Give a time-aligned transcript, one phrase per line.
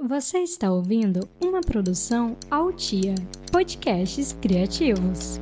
[0.00, 3.16] Você está ouvindo uma produção Altia
[3.50, 5.40] Podcasts Criativos.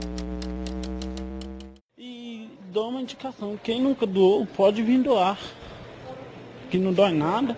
[1.99, 5.39] E dou uma indicação: quem nunca doou, pode vir doar.
[6.71, 7.55] Que não dói nada.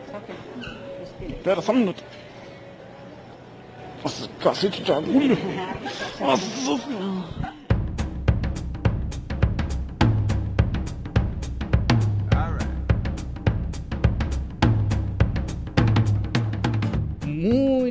[1.20, 2.02] Espera só um minuto.
[4.02, 5.38] Nossa, cacete de agulha.
[6.18, 7.57] Nossa.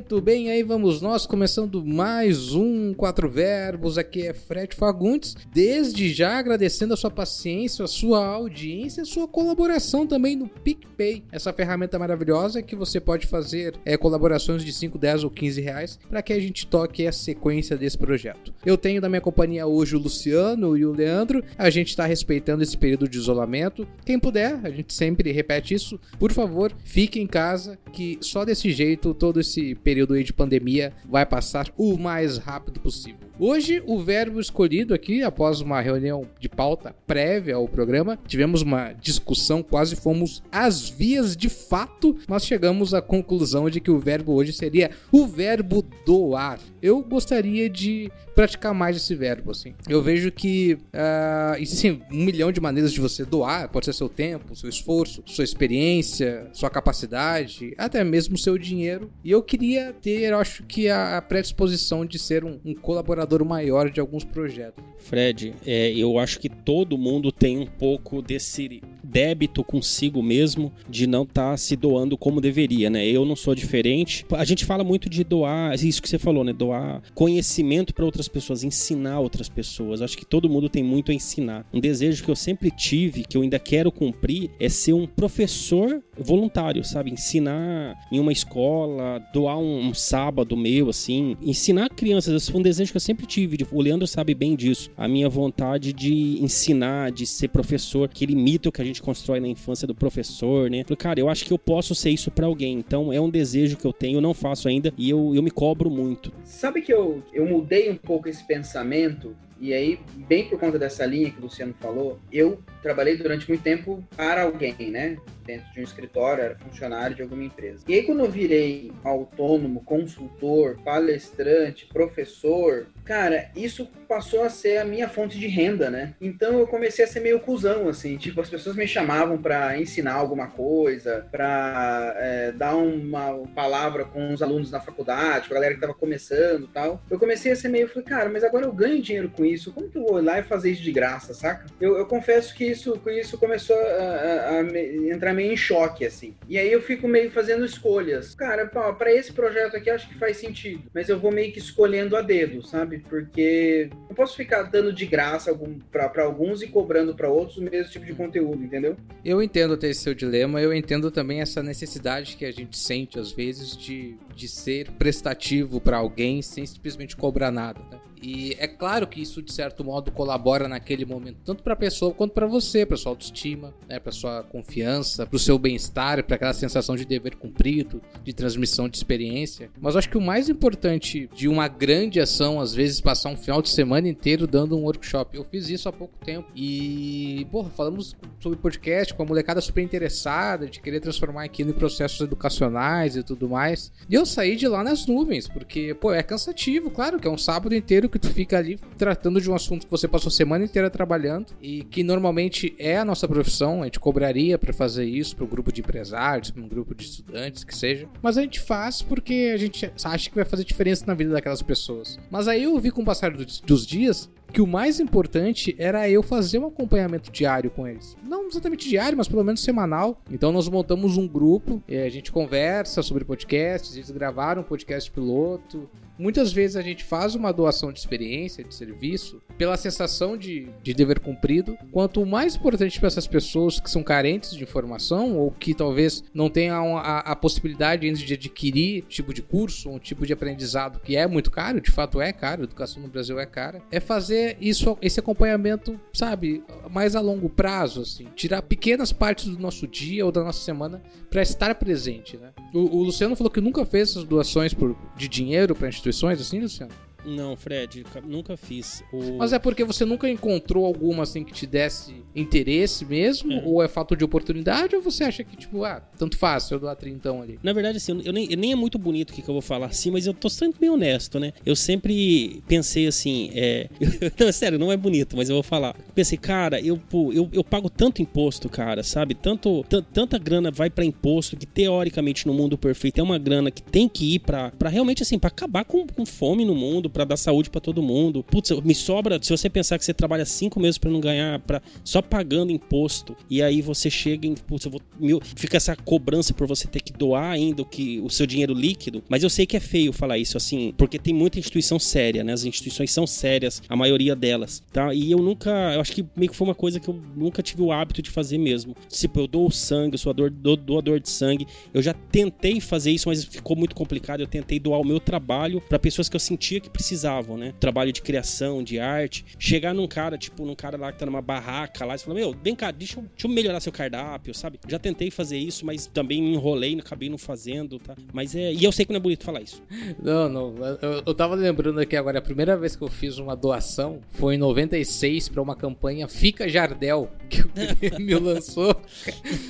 [0.10, 3.98] Muito bem, aí vamos nós começando mais um Quatro Verbos.
[3.98, 5.36] Aqui é Fred Fagundes.
[5.54, 11.26] Desde já agradecendo a sua paciência, a sua audiência, a sua colaboração também no PicPay,
[11.30, 16.00] essa ferramenta maravilhosa que você pode fazer é, colaborações de 5, 10 ou 15 reais
[16.10, 18.54] para que a gente toque a sequência desse projeto.
[18.66, 21.44] Eu tenho da minha companhia hoje o Luciano e o Leandro.
[21.58, 23.86] A gente está respeitando esse período de isolamento.
[24.06, 26.00] Quem puder, a gente sempre repete isso.
[26.18, 30.34] Por favor, fique em casa, que só desse jeito todo esse período período aí de
[30.34, 33.27] pandemia vai passar o mais rápido possível.
[33.40, 38.94] Hoje, o verbo escolhido aqui, após uma reunião de pauta prévia ao programa, tivemos uma
[38.94, 44.34] discussão, quase fomos às vias de fato, mas chegamos à conclusão de que o verbo
[44.34, 46.60] hoje seria o verbo doar.
[46.82, 49.74] Eu gostaria de praticar mais esse verbo, assim.
[49.90, 54.08] Eu vejo que uh, existem um milhão de maneiras de você doar, pode ser seu
[54.08, 59.12] tempo, seu esforço, sua experiência, sua capacidade, até mesmo seu dinheiro.
[59.24, 64.00] E eu queria ter, acho que a predisposição de ser um, um colaborador maior de
[64.00, 64.84] alguns projetos.
[64.98, 71.08] Fred, é, eu acho que todo mundo tem um pouco desse débito consigo mesmo de
[71.08, 73.06] não estar tá se doando como deveria, né?
[73.08, 74.26] Eu não sou diferente.
[74.32, 76.52] A gente fala muito de doar, isso que você falou, né?
[76.52, 80.02] Doar conhecimento para outras pessoas, ensinar outras pessoas.
[80.02, 81.66] Acho que todo mundo tem muito a ensinar.
[81.74, 86.04] Um desejo que eu sempre tive, que eu ainda quero cumprir, é ser um professor
[86.18, 87.12] voluntário, sabe?
[87.12, 92.34] Ensinar em uma escola, doar um, um sábado meu, assim, ensinar crianças.
[92.34, 93.58] Esse foi um desejo que eu sempre tive.
[93.72, 94.92] O Leandro sabe bem disso.
[94.98, 99.40] A minha vontade de ensinar, de ser professor, aquele mito que a gente gente constrói
[99.40, 100.84] na infância do professor, né?
[100.84, 102.78] Falei, cara, eu acho que eu posso ser isso para alguém.
[102.78, 105.52] Então é um desejo que eu tenho, eu não faço ainda e eu, eu me
[105.52, 106.32] cobro muito.
[106.44, 111.04] Sabe que eu, eu mudei um pouco esse pensamento e aí, bem por conta dessa
[111.06, 115.18] linha que o Luciano falou, eu trabalhei durante muito tempo para alguém, né?
[115.48, 117.86] Dentro de um escritório, era funcionário de alguma empresa.
[117.88, 124.86] E aí, quando eu virei autônomo, consultor, palestrante, professor, cara, isso passou a ser a
[124.86, 126.14] minha fonte de renda, né?
[126.20, 128.18] Então eu comecei a ser meio cuzão, assim.
[128.18, 134.34] Tipo, as pessoas me chamavam para ensinar alguma coisa, para é, dar uma palavra com
[134.34, 137.02] os alunos na faculdade, com a galera que tava começando tal.
[137.10, 139.72] Eu comecei a ser meio, falei, cara, mas agora eu ganho dinheiro com isso.
[139.72, 141.66] Como que eu vou lá e fazer isso de graça, saca?
[141.80, 146.34] Eu, eu confesso que isso, isso começou a, a, a entrar meio em choque, assim.
[146.50, 148.34] E aí eu fico meio fazendo escolhas.
[148.36, 152.18] Cara, para esse projeto aqui acho que faz sentido, mas eu vou meio que escolhendo
[152.18, 153.00] a dedo, sabe?
[153.08, 155.56] Porque não posso ficar dando de graça
[155.92, 158.98] para alguns e cobrando para outros o mesmo tipo de conteúdo, entendeu?
[159.24, 163.20] Eu entendo até esse seu dilema, eu entendo também essa necessidade que a gente sente
[163.20, 168.00] às vezes de, de ser prestativo para alguém sem simplesmente cobrar nada, né?
[168.22, 172.14] E é claro que isso, de certo modo, colabora naquele momento, tanto para a pessoa
[172.14, 176.36] quanto para você, para sua autoestima, né, para sua confiança, para o seu bem-estar, para
[176.36, 179.70] aquela sensação de dever cumprido, de transmissão de experiência.
[179.80, 183.38] Mas eu acho que o mais importante de uma grande ação, às vezes, passar um
[183.38, 185.36] final de semana inteiro dando um workshop.
[185.36, 189.82] Eu fiz isso há pouco tempo e, porra, falamos sobre podcast com a molecada super
[189.82, 193.92] interessada, de querer transformar aquilo em processos educacionais e tudo mais.
[194.10, 197.38] E eu saí de lá nas nuvens, porque, pô, é cansativo, claro que é um
[197.38, 200.66] sábado inteiro que tu fica ali tratando de um assunto que você passou a semana
[200.66, 205.36] inteira trabalhando e que normalmente é a nossa profissão, a gente cobraria para fazer isso
[205.36, 208.08] para um grupo de empresários, para um grupo de estudantes, que seja.
[208.22, 211.62] Mas a gente faz porque a gente acha que vai fazer diferença na vida daquelas
[211.62, 212.20] pessoas.
[212.30, 216.24] Mas aí eu vi com o passar dos dias que o mais importante era eu
[216.24, 218.16] fazer um acompanhamento diário com eles.
[218.24, 220.22] Não exatamente diário, mas pelo menos semanal.
[220.32, 225.90] Então nós montamos um grupo, a gente conversa sobre podcasts, eles gravaram um podcast piloto,
[226.18, 230.94] Muitas vezes a gente faz uma doação de experiência, de serviço, pela sensação de, de
[230.94, 231.78] dever cumprido.
[231.92, 236.50] Quanto mais importante para essas pessoas que são carentes de informação ou que talvez não
[236.50, 241.16] tenham a, a possibilidade ainda de adquirir tipo de curso, um tipo de aprendizado que
[241.16, 244.98] é muito caro, de fato é caro, educação no Brasil é cara, é fazer isso,
[245.02, 250.32] esse acompanhamento, sabe, mais a longo prazo, assim, tirar pequenas partes do nosso dia ou
[250.32, 252.52] da nossa semana para estar presente, né?
[252.74, 256.60] O, o, Luciano falou que nunca fez essas doações por, de dinheiro para instituições, assim,
[256.60, 256.92] Luciano?
[257.28, 259.04] Não, Fred, nunca fiz.
[259.12, 259.38] O...
[259.38, 263.52] Mas é porque você nunca encontrou alguma assim que te desse interesse mesmo?
[263.52, 263.64] É.
[263.66, 264.96] Ou é falta de oportunidade?
[264.96, 267.60] Ou você acha que, tipo, ah, tanto faz, eu dou a trintão ali?
[267.62, 269.62] Na verdade, assim, eu nem, eu nem é muito bonito o que, que eu vou
[269.62, 271.52] falar assim, mas eu tô sempre bem honesto, né?
[271.66, 273.90] Eu sempre pensei assim, é.
[274.40, 275.96] não, sério, não é bonito, mas eu vou falar.
[276.16, 279.36] Pensei, cara, eu, pô, eu, eu pago tanto imposto, cara, sabe?
[279.36, 279.84] Tanto,
[280.14, 284.08] tanta grana vai para imposto que teoricamente no mundo perfeito é uma grana que tem
[284.08, 287.68] que ir para realmente assim, para acabar com, com fome no mundo, para dar saúde
[287.72, 288.44] para todo mundo.
[288.44, 291.82] Putz, me sobra, se você pensar que você trabalha cinco meses para não ganhar, para
[292.04, 296.54] só pagando imposto, e aí você chega em, putz, eu vou, meu, fica essa cobrança
[296.54, 299.24] por você ter que doar ainda o, que, o seu dinheiro líquido.
[299.28, 302.54] Mas eu sei que é feio falar isso assim, porque tem muita instituição séria, né?
[302.54, 305.12] As instituições são sérias, a maioria delas, tá?
[305.12, 307.82] E eu nunca, eu acho que meio que foi uma coisa que eu nunca tive
[307.82, 308.96] o hábito de fazer mesmo.
[309.10, 311.66] Tipo, eu dou sangue, eu sou doador, doador de sangue.
[311.92, 314.42] Eu já tentei fazer isso, mas ficou muito complicado.
[314.42, 317.74] Eu tentei doar o meu trabalho para pessoas que eu sentia que precisavam, né?
[317.80, 319.46] Trabalho de criação, de arte.
[319.60, 322.56] Chegar num cara, tipo, num cara lá que tá numa barraca lá e falar: Meu,
[322.62, 324.80] vem cá, deixa eu, deixa eu melhorar seu cardápio, sabe?
[324.88, 328.16] Já tentei fazer isso, mas também me enrolei, acabei não fazendo, tá?
[328.34, 328.74] Mas é.
[328.74, 329.82] E eu sei que não é bonito falar isso.
[330.22, 330.76] Não, não.
[331.02, 334.56] Eu, eu tava lembrando aqui agora, a primeira vez que eu fiz uma doação foi
[334.56, 338.96] em 96 para uma campanha Fica Jardel, que o Grêmio lançou.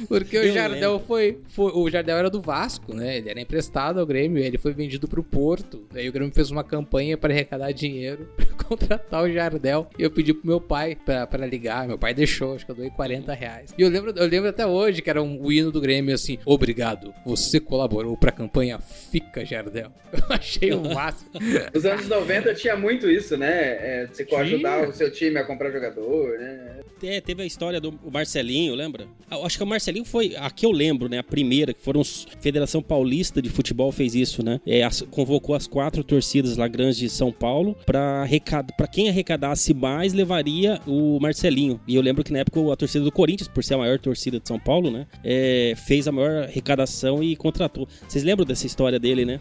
[0.08, 3.18] Porque o Jardel foi, foi, O Jardel era do Vasco, né?
[3.18, 5.86] Ele era emprestado ao Grêmio, ele foi vendido pro Porto.
[5.92, 8.28] Daí o Grêmio fez uma campanha para arrecadar dinheiro
[8.68, 9.88] contratar o Jardel.
[9.98, 11.88] E eu pedi pro meu pai para ligar.
[11.88, 13.74] Meu pai deixou, acho que eu doei 40 reais.
[13.78, 16.38] E eu lembro, eu lembro até hoje que era um, o hino do Grêmio assim:
[16.46, 19.92] Obrigado, você colaborou pra campanha Fica Jardel.
[20.12, 21.32] Eu achei o máximo.
[21.74, 23.50] Nos anos 90 tinha muito isso, né?
[23.52, 26.78] É, você ajudar o seu time a comprar jogador, né?
[27.04, 29.08] É, teve a história do Marcelinho, lembra?
[29.30, 31.20] Acho que o Marcelinho foi, a que eu lembro, né?
[31.20, 34.60] A primeira, que foram os Federação Paulista de Futebol fez isso, né?
[34.66, 38.24] É, as, convocou as quatro torcidas lá grandes de São Paulo para
[38.58, 41.80] arrecad, pra quem arrecadasse mais levaria o Marcelinho.
[41.88, 44.40] E eu lembro que na época a torcida do Corinthians, por ser a maior torcida
[44.40, 45.08] de São Paulo, né?
[45.24, 47.88] É, fez a maior arrecadação e contratou.
[48.08, 49.40] Vocês lembram dessa história dele, né?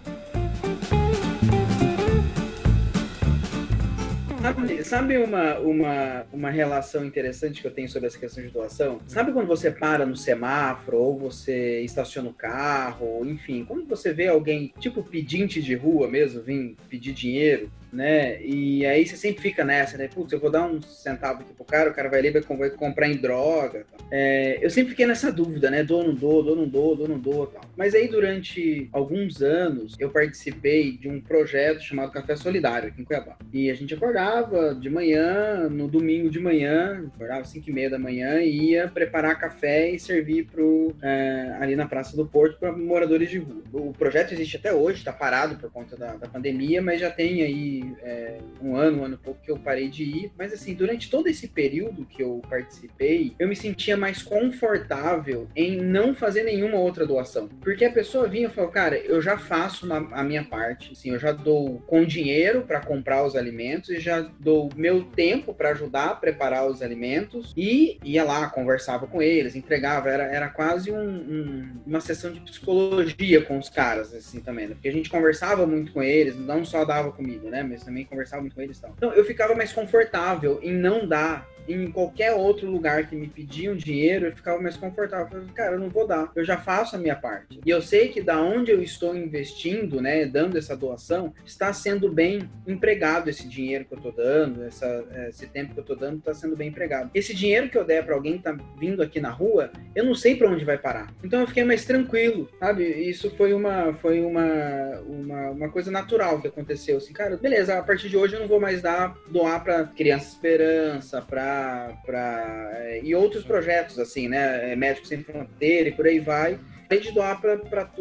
[4.46, 9.00] Sabe, sabe uma, uma, uma relação interessante que eu tenho sobre essa questão de doação?
[9.08, 14.28] Sabe quando você para no semáforo, ou você estaciona o carro, enfim, quando você vê
[14.28, 18.40] alguém, tipo pedinte de rua mesmo, vir pedir dinheiro, né?
[18.42, 20.08] E aí você sempre fica nessa, né?
[20.08, 23.08] Putz, eu vou dar um centavo aqui pro cara, o cara vai ali, vai comprar
[23.08, 23.86] em droga.
[24.10, 25.82] É, eu sempre fiquei nessa dúvida, né?
[25.82, 27.62] Dou, não dou, dou, não dou, dou, não dou tal.
[27.76, 33.04] Mas aí, durante alguns anos, eu participei de um projeto chamado Café Solidário aqui em
[33.04, 33.36] Cuiabá.
[33.52, 37.90] E a gente acordava de manhã, no domingo de manhã, acordava às 5 e meia
[37.90, 42.58] da manhã e ia preparar café e servir pro, é, ali na Praça do Porto
[42.58, 43.62] para moradores de rua.
[43.72, 47.42] O projeto existe até hoje, está parado por conta da, da pandemia, mas já tem
[47.42, 50.32] aí é, um ano, um ano e pouco que eu parei de ir.
[50.38, 55.76] Mas assim, durante todo esse período que eu participei, eu me sentia mais confortável em
[55.76, 57.48] não fazer nenhuma outra doação.
[57.60, 60.92] Porque a pessoa vinha e falou, cara, eu já faço na, a minha parte.
[60.92, 65.54] Assim, eu já dou com dinheiro para comprar os alimentos e já dou meu tempo
[65.54, 70.08] para ajudar a preparar os alimentos e ia lá, conversava com eles, entregava.
[70.08, 74.68] Era, era quase um, um, uma sessão de psicologia com os caras, assim, também.
[74.68, 74.74] Né?
[74.74, 77.62] Porque a gente conversava muito com eles, não só dava comida, né?
[77.66, 78.92] Mas também conversava muito com eles e tal.
[78.96, 83.76] Então eu ficava mais confortável em não dar em qualquer outro lugar que me pediam
[83.76, 85.26] dinheiro, eu ficava mais confortável.
[85.26, 87.60] Eu falei, cara, eu não vou dar, eu já faço a minha parte.
[87.64, 92.10] E eu sei que da onde eu estou investindo, né, dando essa doação, está sendo
[92.10, 96.18] bem empregado esse dinheiro que eu estou dando, essa, esse tempo que eu estou dando
[96.18, 97.10] está sendo bem empregado.
[97.14, 100.14] Esse dinheiro que eu der para alguém que tá vindo aqui na rua, eu não
[100.14, 101.12] sei para onde vai parar.
[101.22, 102.84] Então eu fiquei mais tranquilo, sabe?
[102.84, 106.98] Isso foi uma foi uma, uma, uma coisa natural que aconteceu.
[106.98, 110.28] Assim, cara, beleza, a partir de hoje eu não vou mais dar doar para Criança
[110.28, 111.55] Esperança, para
[112.04, 116.58] para é, e outros projetos assim, né, é, Médicos Sem Fronteira e por aí vai
[116.94, 117.58] de doar para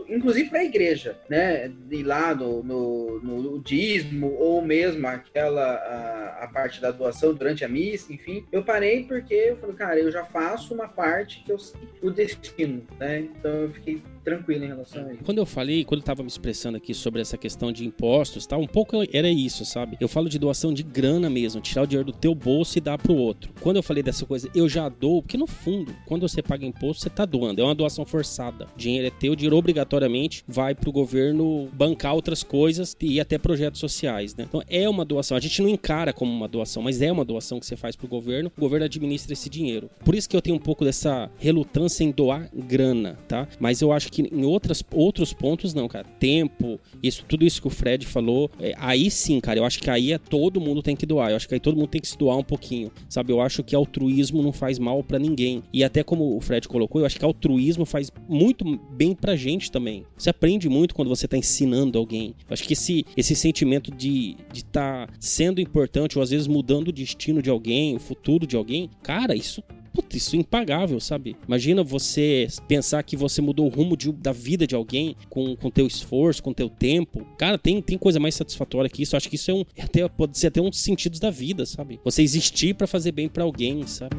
[0.07, 1.71] inclusive para a igreja, né?
[1.89, 7.65] Ir lá no, no, no dízimo ou mesmo aquela a, a, parte da doação durante
[7.65, 8.45] a missa, enfim.
[8.51, 12.11] Eu parei porque eu falei, cara, eu já faço uma parte que eu sei o
[12.11, 13.21] destino, né?
[13.21, 15.23] Então eu fiquei tranquilo em relação a isso.
[15.23, 18.57] Quando eu falei, quando eu tava me expressando aqui sobre essa questão de impostos, tá?
[18.57, 19.95] Um pouco era isso, sabe?
[20.01, 22.97] Eu falo de doação de grana mesmo, tirar o dinheiro do teu bolso e dar
[22.97, 23.53] pro outro.
[23.61, 27.03] Quando eu falei dessa coisa, eu já dou, porque no fundo, quando você paga imposto,
[27.03, 28.67] você tá doando, é uma doação forçada.
[28.75, 33.19] O dinheiro é teu, o dinheiro obrigatoriamente vai para o governo bancar outras coisas e
[33.19, 34.45] até projetos sociais, né?
[34.47, 35.37] Então é uma doação.
[35.37, 38.05] A gente não encara como uma doação, mas é uma doação que você faz para
[38.05, 38.51] o governo.
[38.57, 39.89] O governo administra esse dinheiro.
[40.03, 43.47] Por isso que eu tenho um pouco dessa relutância em doar grana, tá?
[43.59, 46.05] Mas eu acho que em outras, outros pontos não, cara.
[46.19, 49.59] Tempo, isso, tudo isso que o Fred falou, é, aí sim, cara.
[49.59, 51.31] Eu acho que aí é todo mundo tem que doar.
[51.31, 53.33] Eu acho que aí todo mundo tem que se doar um pouquinho, sabe?
[53.33, 55.61] Eu acho que altruísmo não faz mal para ninguém.
[55.73, 59.69] E até como o Fred colocou, eu acho que altruísmo faz muito bem pra gente
[59.69, 60.05] também.
[60.17, 62.35] Você aprende muito quando você tá ensinando alguém.
[62.47, 66.87] Eu acho que esse, esse sentimento de estar tá sendo importante ou às vezes mudando
[66.87, 69.61] o destino de alguém, o futuro de alguém, cara, isso
[69.95, 71.37] Puta, isso é impagável, sabe?
[71.47, 75.71] Imagina você pensar que você mudou o rumo de, da vida de alguém com, com
[75.71, 77.25] teu esforço, com teu tempo.
[77.37, 79.15] Cara, tem, tem coisa mais satisfatória que isso.
[79.15, 79.63] Acho que isso é um.
[79.79, 81.97] Até, pode ser até um dos sentidos da vida, sabe?
[82.03, 84.17] Você existir para fazer bem para alguém, sabe?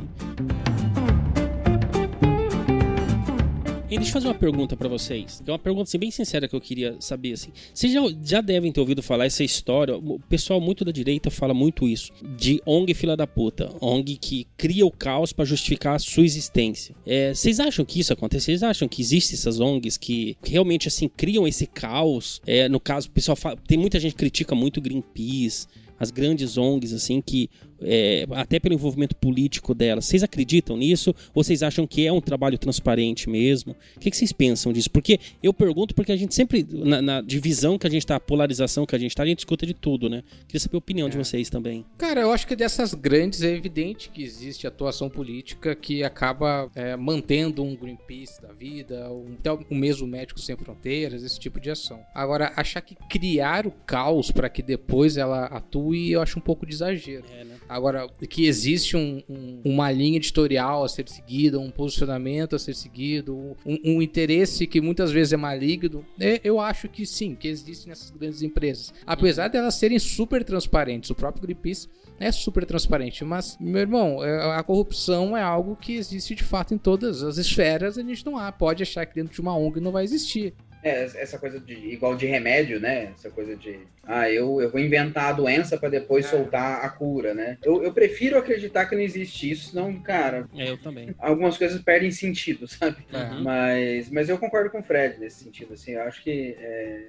[3.88, 5.40] E deixa eu fazer uma pergunta para vocês.
[5.46, 7.34] É uma pergunta assim, bem sincera que eu queria saber.
[7.34, 7.52] Assim.
[7.72, 9.96] Vocês já, já devem ter ouvido falar essa história.
[9.96, 12.12] O pessoal muito da direita fala muito isso.
[12.36, 13.72] De ONG fila da puta.
[13.80, 16.96] ONG que cria o caos para justificar a sua existência.
[17.06, 18.46] É, vocês acham que isso acontece?
[18.46, 22.42] Vocês acham que existem essas ONGs que realmente assim criam esse caos?
[22.44, 26.56] É, no caso, o pessoal fala, tem muita gente que critica muito Greenpeace as grandes
[26.56, 27.48] ONGs, assim, que
[27.80, 30.06] é, até pelo envolvimento político delas.
[30.06, 31.14] Vocês acreditam nisso?
[31.34, 33.76] Ou vocês acham que é um trabalho transparente mesmo?
[33.96, 34.90] O que, que vocês pensam disso?
[34.90, 38.86] Porque eu pergunto porque a gente sempre, na, na divisão que a gente está, polarização
[38.86, 40.22] que a gente está, a gente escuta de tudo, né?
[40.46, 41.10] Queria saber a opinião é.
[41.10, 41.84] de vocês também.
[41.98, 46.96] Cara, eu acho que dessas grandes é evidente que existe atuação política que acaba é,
[46.96, 51.70] mantendo um Greenpeace da vida, um, até o mesmo Médicos Sem Fronteiras, esse tipo de
[51.70, 52.00] ação.
[52.14, 56.66] Agora, achar que criar o caos para que depois ela atue, eu acho um pouco
[56.66, 57.24] de exagero.
[57.32, 57.56] É, né?
[57.68, 62.74] Agora, que existe um, um, uma linha editorial a ser seguida, um posicionamento a ser
[62.74, 67.48] seguido, um, um interesse que muitas vezes é maligno, é, eu acho que sim, que
[67.48, 68.94] existe nessas grandes empresas.
[69.04, 71.88] Apesar de elas serem super transparentes, o próprio Greenpeace
[72.18, 76.72] é super transparente, mas, meu irmão, é, a corrupção é algo que existe de fato
[76.72, 79.80] em todas as esferas, a gente não há, pode achar que dentro de uma ONG
[79.80, 80.54] não vai existir.
[80.86, 83.12] É, essa coisa de igual de remédio, né?
[83.16, 86.28] Essa coisa de ah, eu, eu vou inventar a doença para depois é.
[86.28, 87.58] soltar a cura, né?
[87.64, 90.48] Eu, eu prefiro acreditar que não existe isso, senão, cara.
[90.54, 91.12] É, eu também.
[91.18, 93.04] Algumas coisas perdem sentido, sabe?
[93.12, 93.42] Uhum.
[93.42, 95.92] Mas, mas eu concordo com o Fred nesse sentido, assim.
[95.92, 97.06] Eu acho que é,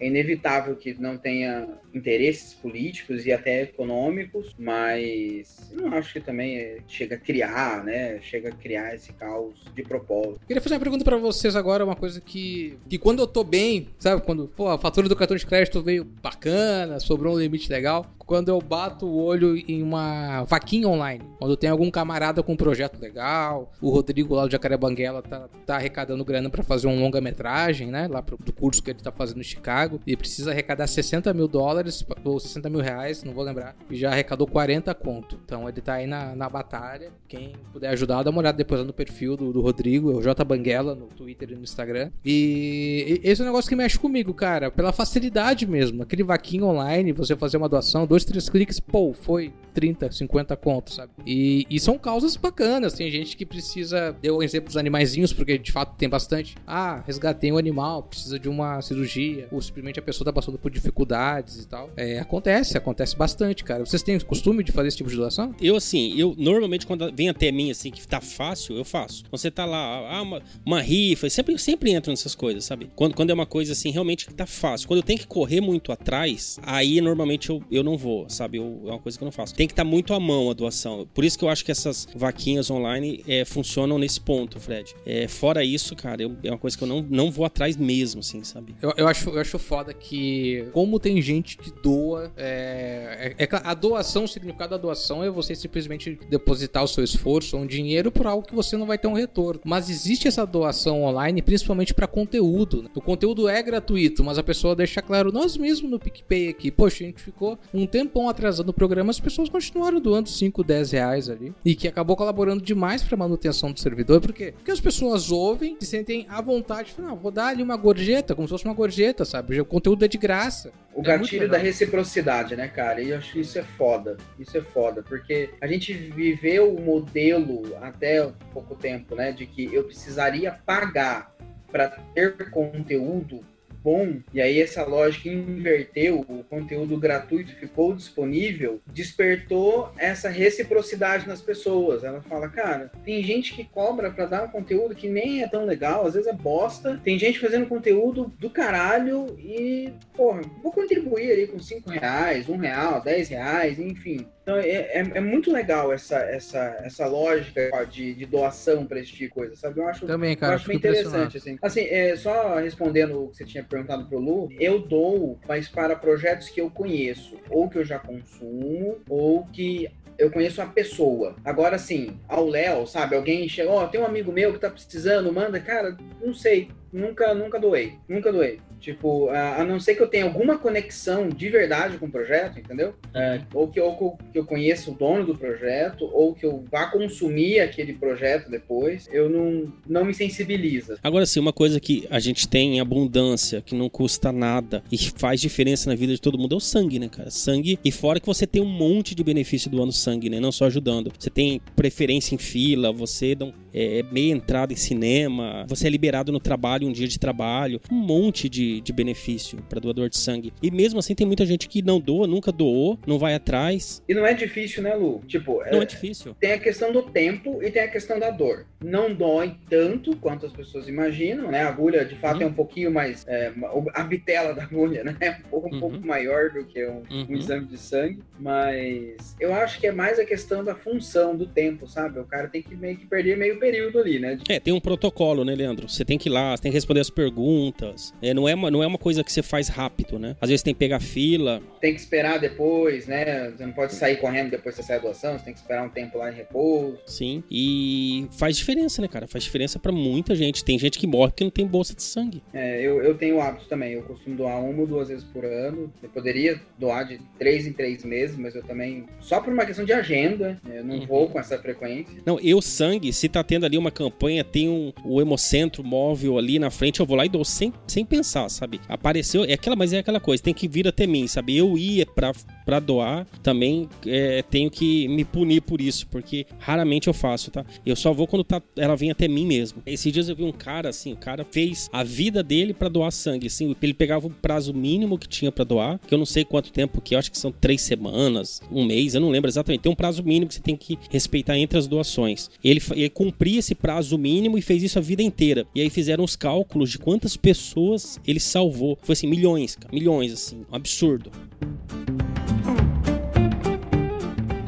[0.00, 6.78] é inevitável que não tenha interesses políticos e até econômicos, mas não acho que também
[6.88, 8.20] chega a criar, né?
[8.20, 10.40] Chega a criar esse caos de propósito.
[10.46, 13.88] Queria fazer uma pergunta para vocês agora, uma coisa que, que quando eu tô bem,
[13.98, 14.22] sabe?
[14.22, 18.12] Quando pô, a fatura do cartão de crédito veio bacana, sobrou um limite legal.
[18.26, 22.56] Quando eu bato o olho em uma vaquinha online, quando tem algum camarada com um
[22.56, 27.00] projeto legal, o Rodrigo lá do Jacaré Banguela tá, tá arrecadando grana para fazer um
[27.00, 28.08] longa-metragem, né?
[28.08, 31.46] Lá pro, do curso que ele tá fazendo em Chicago e precisa arrecadar 60 mil
[31.46, 35.38] dólares ou 60 mil reais, não vou lembrar, e já arrecadou 40 conto.
[35.44, 37.10] Então ele tá aí na, na batalha.
[37.28, 40.44] Quem puder ajudar, dá uma olhada depois no perfil do, do Rodrigo, é o J
[40.44, 42.10] Banguela, no Twitter e no Instagram.
[42.24, 46.02] E, e esse é um negócio que mexe comigo, cara, pela facilidade mesmo.
[46.02, 50.94] Aquele vaquinho online, você fazer uma doação, dois, três cliques, pô, foi 30, 50 contos,
[50.94, 51.10] sabe?
[51.26, 52.94] E, e são causas bacanas.
[52.94, 54.16] Tem gente que precisa.
[54.22, 56.54] Deu exemplo dos animaizinhos, porque de fato tem bastante.
[56.64, 59.48] Ah, resgatei um animal, precisa de uma cirurgia.
[59.50, 61.90] Ou simplesmente a pessoa tá passando por dificuldades e tal.
[61.96, 63.84] É, acontece, acontece bastante, cara.
[63.84, 65.54] Vocês têm costume de fazer esse tipo de doação?
[65.60, 69.24] Eu, assim, eu normalmente quando vem até mim, assim, que tá fácil, eu faço.
[69.30, 72.88] Você tá lá, ah, uma, uma rifa, sempre, sempre entro nessas coisas, sabe?
[72.94, 74.86] Quando, quando é uma coisa assim, realmente que tá fácil.
[74.86, 78.58] Quando eu tenho que correr muito atrás, aí normalmente eu, eu não vou, sabe?
[78.58, 79.54] Eu, é uma coisa que eu não faço.
[79.54, 81.08] Tem que estar tá muito à mão a doação.
[81.14, 84.94] Por isso que eu acho que essas vaquinhas online é, funcionam nesse ponto, Fred.
[85.06, 88.20] É, fora isso, cara, eu, é uma coisa que eu não, não vou atrás mesmo,
[88.20, 88.74] assim, sabe?
[88.82, 93.48] Eu, eu, acho, eu acho foda que, como tem gente que doa, é, é, é,
[93.50, 98.12] a doação, o significado da doação é você simplesmente depositar o seu esforço, um dinheiro,
[98.12, 99.62] por algo que você não vai ter um retorno.
[99.64, 102.82] Mas existe essa doação online, principalmente para conteúdo.
[102.82, 102.90] Né?
[102.94, 107.04] O conteúdo é gratuito, mas a pessoa deixa claro, nós mesmos no PicPay aqui, poxa,
[107.04, 111.30] a gente ficou um tempão atrasando o programa, as pessoas continuaram doando 5, 10 reais
[111.30, 111.54] ali.
[111.64, 114.20] E que acabou colaborando demais para manutenção do servidor.
[114.20, 114.52] Por quê?
[114.52, 118.48] Porque as pessoas ouvem, se sentem à vontade, não, vou dar ali uma gorjeta, como
[118.48, 119.60] se fosse uma gorjeta, sabe?
[119.60, 120.72] O conteúdo é de graça.
[120.92, 123.00] O é gatilho da reciprocidade, né, cara?
[123.00, 124.16] E eu acho que isso é foda.
[124.40, 129.72] Isso é foda, porque a gente viveu o modelo até pouco tempo, né, de que
[129.72, 131.32] eu precisaria pagar
[131.70, 133.53] para ter conteúdo
[133.84, 141.42] bom, e aí essa lógica inverteu, o conteúdo gratuito ficou disponível, despertou essa reciprocidade nas
[141.42, 142.02] pessoas.
[142.02, 145.66] Ela fala, cara, tem gente que cobra para dar um conteúdo que nem é tão
[145.66, 146.98] legal, às vezes é bosta.
[147.04, 152.54] Tem gente fazendo conteúdo do caralho e, porra, vou contribuir ali com 5 reais, 1
[152.54, 154.26] um real, 10 reais, enfim.
[154.44, 159.10] Então é, é, é, muito legal essa, essa, essa lógica de, de doação para esse
[159.10, 159.80] tipo de coisa, sabe?
[159.80, 161.38] Eu acho, Também, cara, eu acho bem interessante.
[161.38, 165.66] Assim, assim é, só respondendo o que você tinha perguntado pro Lu, eu dou, mas
[165.66, 170.66] para projetos que eu conheço, ou que eu já consumo, ou que eu conheço a
[170.66, 171.36] pessoa.
[171.42, 173.16] Agora sim, ao Léo, sabe?
[173.16, 176.68] Alguém chegou, ó, oh, tem um amigo meu que tá precisando, manda, cara, não sei,
[176.94, 178.60] nunca, nunca doei, nunca doei.
[178.80, 182.58] Tipo, a, a, não ser que eu tenha alguma conexão de verdade com o projeto,
[182.58, 182.94] entendeu?
[183.14, 186.86] É, ou, que, ou que eu conheça o dono do projeto, ou que eu vá
[186.86, 190.98] consumir aquele projeto depois, eu não, não me sensibiliza.
[191.02, 194.98] Agora sim, uma coisa que a gente tem em abundância, que não custa nada e
[194.98, 197.30] faz diferença na vida de todo mundo é o sangue, né, cara?
[197.30, 197.78] Sangue.
[197.82, 200.38] E fora que você tem um monte de benefício do ano sangue, né?
[200.38, 201.10] Não só ajudando.
[201.18, 205.88] Você tem preferência em fila, você dá um, é, é meia entrada em cinema, você
[205.88, 210.08] é liberado no trabalho, um dia de trabalho, um monte de de, benefício para doador
[210.08, 210.52] de sangue.
[210.62, 214.02] E mesmo assim tem muita gente que não doa, nunca doou, não vai atrás.
[214.08, 215.20] E não é difícil, né, Lu?
[215.26, 216.34] Tipo, não é, é difícil.
[216.38, 218.66] Tem a questão do tempo e tem a questão da dor.
[218.82, 221.62] Não dói tanto quanto as pessoas imaginam, né?
[221.62, 222.42] A agulha, de fato, uhum.
[222.42, 223.24] é um pouquinho mais.
[223.26, 223.52] É,
[223.94, 225.16] a bitela da agulha, né?
[225.20, 225.80] É um pouco, um uhum.
[225.80, 227.26] pouco maior do que um, uhum.
[227.30, 228.20] um, exame de sangue.
[228.38, 232.18] Mas eu acho que é mais a questão da função, do tempo, sabe?
[232.20, 234.38] O cara tem que meio que perder meio período ali, né?
[234.48, 235.88] É, tem um protocolo, né, Leandro?
[235.88, 238.12] Você tem que ir lá, você tem responder as perguntas.
[238.20, 240.36] É, não é uma, não é uma coisa que você faz rápido, né?
[240.40, 241.62] Às vezes tem que pegar fila.
[241.80, 243.50] Tem que esperar depois, né?
[243.50, 245.84] Você não pode sair correndo depois que você sai da doação, você tem que esperar
[245.84, 246.98] um tempo lá em repouso.
[247.06, 249.26] Sim, e faz diferença, né, cara?
[249.26, 250.64] Faz diferença para muita gente.
[250.64, 252.42] Tem gente que morre porque não tem bolsa de sangue.
[252.52, 253.92] É, eu, eu tenho hábito também.
[253.92, 255.92] Eu costumo doar uma ou duas vezes por ano.
[256.02, 259.06] Eu poderia doar de três em três meses, mas eu também.
[259.20, 261.06] Só por uma questão de agenda, eu não uhum.
[261.06, 262.22] vou com essa frequência.
[262.24, 266.53] Não, eu sangue, se tá tendo ali uma campanha, tem um, o hemocentro móvel ali
[266.58, 268.80] na frente, eu vou lá e dou sem, sem pensar, sabe?
[268.88, 271.56] Apareceu, é aquela, mas é aquela coisa, tem que vir até mim, sabe?
[271.56, 272.32] Eu ia pra,
[272.64, 277.64] pra doar, também é, tenho que me punir por isso, porque raramente eu faço, tá?
[277.84, 279.82] Eu só vou quando tá, ela vem até mim mesmo.
[279.86, 283.12] Esses dias eu vi um cara, assim, o cara fez a vida dele para doar
[283.12, 286.44] sangue, assim, ele pegava o prazo mínimo que tinha para doar, que eu não sei
[286.44, 289.82] quanto tempo que, acho que são três semanas, um mês, eu não lembro exatamente.
[289.82, 292.50] Tem um prazo mínimo que você tem que respeitar entre as doações.
[292.62, 295.66] Ele, ele cumpria esse prazo mínimo e fez isso a vida inteira.
[295.74, 298.98] E aí fizeram os cálculos de quantas pessoas ele salvou.
[299.00, 301.32] Foi assim, milhões, cara, milhões, assim, um absurdo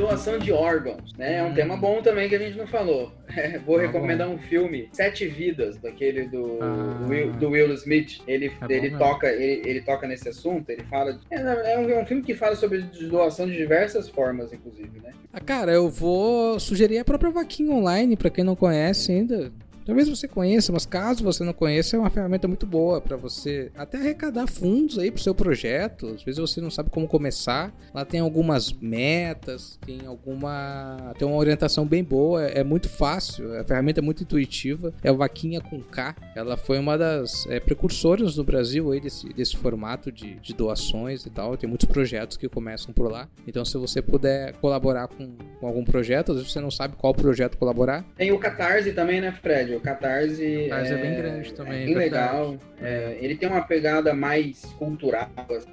[0.06, 1.38] doação de órgãos, né?
[1.38, 1.54] É um hum.
[1.54, 3.12] tema bom também que a gente não falou.
[3.36, 7.06] É, vou tá recomendar um filme, Sete Vidas, daquele do, ah.
[7.06, 8.22] Will, do Will Smith.
[8.26, 11.12] Ele, é ele, toca, ele, ele, toca nesse assunto, ele fala.
[11.12, 11.36] De, é,
[11.74, 15.12] é, um, é, um, filme que fala sobre doação de diversas formas, inclusive, né?
[15.34, 19.52] Ah, cara, eu vou sugerir a própria vaquinha online, para quem não conhece ainda.
[19.86, 23.70] Talvez você conheça, mas caso você não conheça, é uma ferramenta muito boa para você
[23.76, 26.08] até arrecadar fundos aí pro seu projeto.
[26.08, 27.72] Às vezes você não sabe como começar.
[27.94, 31.14] Lá tem algumas metas, tem alguma.
[31.16, 34.92] tem uma orientação bem boa, é muito fácil, a ferramenta é muito intuitiva.
[35.04, 36.16] É o Vaquinha com K.
[36.34, 41.24] Ela foi uma das é, precursoras no Brasil aí desse, desse formato de, de doações
[41.26, 41.56] e tal.
[41.56, 43.28] Tem muitos projetos que começam por lá.
[43.46, 47.14] Então, se você puder colaborar com, com algum projeto, às vezes você não sabe qual
[47.14, 48.04] projeto colaborar.
[48.16, 49.75] Tem o Catarse também, né, Fred?
[49.76, 51.82] O Catarse, Catarse é, é, bem grande também.
[51.82, 52.56] É bem legal.
[52.80, 55.30] É, ele tem uma pegada mais cultural,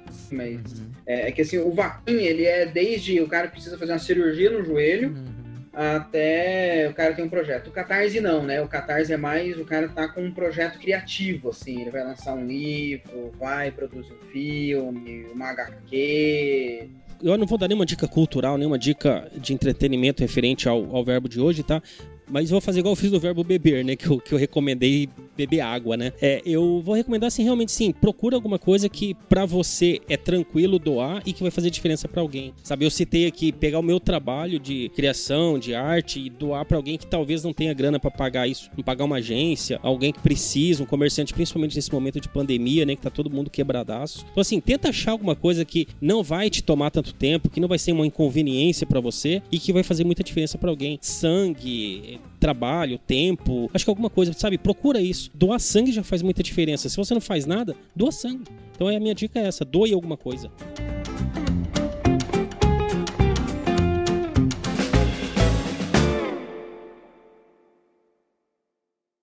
[0.08, 0.90] assim, mas uhum.
[1.06, 4.50] é, é, que assim, o Vaquim, ele é desde o cara precisa fazer uma cirurgia
[4.50, 5.10] no joelho.
[5.10, 5.34] Uhum
[5.74, 7.68] até o cara tem um projeto.
[7.68, 8.62] O Catarse não, né?
[8.62, 11.80] O Catarse é mais o cara tá com um projeto criativo, assim.
[11.80, 16.88] Ele vai lançar um livro, vai produzir um filme, uma HQ.
[17.22, 21.28] Eu não vou dar nenhuma dica cultural, nenhuma dica de entretenimento referente ao, ao verbo
[21.28, 21.82] de hoje, tá?
[22.28, 23.96] Mas vou fazer igual eu fiz no verbo beber, né?
[23.96, 26.12] Que eu, que eu recomendei beber água, né?
[26.20, 30.78] É, eu vou recomendar assim, realmente sim, procura alguma coisa que para você é tranquilo
[30.78, 32.52] doar e que vai fazer diferença para alguém.
[32.62, 36.76] Sabe, eu citei aqui pegar o meu trabalho de criação, de arte e doar para
[36.76, 40.20] alguém que talvez não tenha grana para pagar isso, não pagar uma agência, alguém que
[40.20, 44.24] precisa, um comerciante, principalmente nesse momento de pandemia, né, que tá todo mundo quebradaço.
[44.30, 47.68] Então assim, tenta achar alguma coisa que não vai te tomar tanto tempo, que não
[47.68, 50.98] vai ser uma inconveniência para você e que vai fazer muita diferença para alguém.
[51.00, 54.58] Sangue, trabalho, tempo, acho que alguma coisa, sabe?
[54.58, 55.30] Procura isso.
[55.34, 56.88] Doar sangue já faz muita diferença.
[56.88, 58.44] Se você não faz nada, doa sangue.
[58.74, 60.50] Então a minha dica é essa: doe alguma coisa.